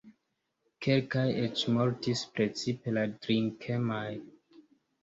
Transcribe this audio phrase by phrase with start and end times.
[0.85, 4.07] Kelkaj eĉ mortis, precipe la drinkemaj.